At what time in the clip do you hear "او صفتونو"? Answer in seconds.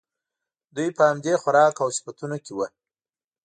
1.83-2.37